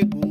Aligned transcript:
chegou. 0.00 0.29